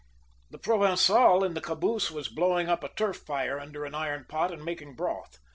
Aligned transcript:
The 0.49 0.57
Provençal 0.57 1.45
in 1.45 1.53
the 1.53 1.61
caboose 1.61 2.09
was 2.09 2.27
blowing 2.27 2.67
up 2.69 2.83
a 2.83 2.89
turf 2.89 3.17
fire 3.17 3.59
under 3.59 3.85
an 3.85 3.93
iron 3.93 4.25
pot, 4.27 4.51
and 4.51 4.65
making 4.65 4.95
broth. 4.95 5.37